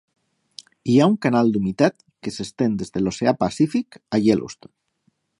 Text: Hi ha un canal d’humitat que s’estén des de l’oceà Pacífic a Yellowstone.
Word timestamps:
Hi 0.91 0.95
ha 1.01 1.07
un 1.09 1.17
canal 1.25 1.51
d’humitat 1.57 1.95
que 2.27 2.33
s’estén 2.37 2.77
des 2.79 2.91
de 2.95 3.03
l’oceà 3.03 3.33
Pacífic 3.43 3.99
a 4.19 4.21
Yellowstone. 4.29 4.73